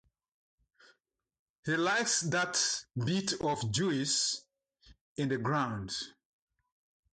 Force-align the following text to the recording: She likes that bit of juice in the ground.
She 1.63 1.75
likes 1.77 2.21
that 2.21 2.59
bit 2.97 3.33
of 3.39 3.69
juice 3.71 4.43
in 5.15 5.29
the 5.29 5.37
ground. 5.37 5.93